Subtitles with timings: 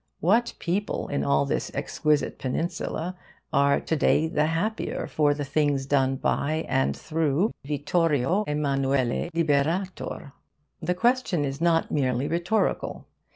[0.19, 3.15] What people in all this exquisite peninsula
[3.53, 10.33] are to day the happier for the things done by and through Vittorio Emmanuele Liberator?
[10.81, 13.05] The question is not merely rhetorical.